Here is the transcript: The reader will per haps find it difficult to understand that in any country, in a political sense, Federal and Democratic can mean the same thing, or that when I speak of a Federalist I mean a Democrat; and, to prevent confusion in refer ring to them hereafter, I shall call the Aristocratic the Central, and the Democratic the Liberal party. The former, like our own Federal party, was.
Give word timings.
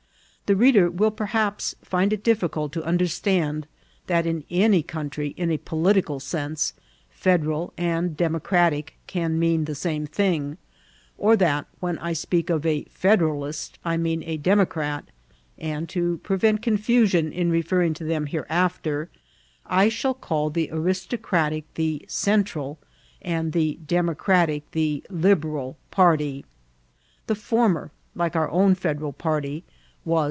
The 0.47 0.55
reader 0.57 0.91
will 0.91 1.11
per 1.11 1.27
haps 1.27 1.75
find 1.81 2.11
it 2.11 2.25
difficult 2.25 2.73
to 2.73 2.83
understand 2.83 3.67
that 4.07 4.25
in 4.25 4.43
any 4.51 4.83
country, 4.83 5.29
in 5.37 5.49
a 5.49 5.57
political 5.57 6.19
sense, 6.19 6.73
Federal 7.09 7.71
and 7.77 8.17
Democratic 8.17 8.97
can 9.07 9.39
mean 9.39 9.63
the 9.63 9.75
same 9.75 10.05
thing, 10.05 10.57
or 11.17 11.37
that 11.37 11.67
when 11.79 11.97
I 11.99 12.11
speak 12.11 12.49
of 12.49 12.65
a 12.65 12.83
Federalist 12.89 13.79
I 13.85 13.95
mean 13.95 14.23
a 14.25 14.35
Democrat; 14.35 15.05
and, 15.57 15.87
to 15.87 16.17
prevent 16.17 16.61
confusion 16.61 17.31
in 17.31 17.49
refer 17.49 17.79
ring 17.79 17.93
to 17.93 18.03
them 18.03 18.25
hereafter, 18.25 19.07
I 19.65 19.87
shall 19.87 20.13
call 20.13 20.49
the 20.49 20.69
Aristocratic 20.69 21.63
the 21.75 22.03
Central, 22.09 22.77
and 23.21 23.53
the 23.53 23.79
Democratic 23.87 24.69
the 24.71 25.01
Liberal 25.09 25.77
party. 25.91 26.43
The 27.27 27.35
former, 27.35 27.91
like 28.15 28.35
our 28.35 28.49
own 28.51 28.75
Federal 28.75 29.13
party, 29.13 29.63
was. 29.63 29.71